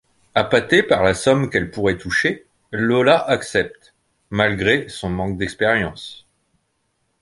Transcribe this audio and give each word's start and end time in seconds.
Appâtée 0.33 0.81
par 0.81 1.03
la 1.03 1.13
somme 1.13 1.51
qu'elle 1.51 1.69
pourrait 1.69 1.99
toucher, 1.99 2.47
Lola 2.71 3.19
accepte, 3.23 3.93
malgré 4.31 4.89
son 4.89 5.11
manque 5.11 5.37
d'expérience. 5.37 6.25